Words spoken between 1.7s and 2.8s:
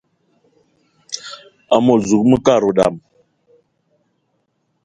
Amot zuga mekad wa